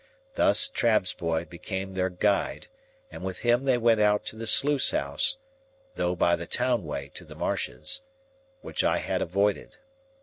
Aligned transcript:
Thus 0.33 0.67
Trabb's 0.67 1.13
boy 1.13 1.45
became 1.45 1.93
their 1.93 2.09
guide, 2.09 2.69
and 3.11 3.23
with 3.23 3.41
him 3.41 3.65
they 3.65 3.77
went 3.77 4.01
out 4.01 4.25
to 4.25 4.35
the 4.35 4.47
sluice 4.47 4.89
house, 4.89 5.37
though 5.93 6.15
by 6.15 6.35
the 6.35 6.47
town 6.47 6.83
way 6.85 7.09
to 7.09 7.23
the 7.23 7.35
marshes, 7.35 8.01
which 8.61 8.83
I 8.83 8.97
had 8.97 9.21
avoided. 9.21 9.77